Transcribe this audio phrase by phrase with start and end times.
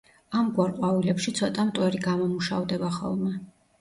[0.37, 3.37] ამგვარ ყვავილებში ცოტა მტვერი გამომუშავდება ხოლმე.